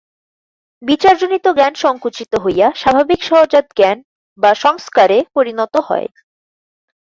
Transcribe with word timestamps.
বিচার-জনিত 0.81 1.45
জ্ঞান 1.57 1.73
সঙ্কুচিত 1.75 2.31
হইয়া 2.43 2.67
স্বাভাবিক 2.75 3.19
সহজাত 3.23 3.65
জ্ঞান 3.77 3.97
বা 4.39 4.51
সংস্কারে 4.63 5.17
পরিণত 5.35 5.73
হয়। 5.87 6.07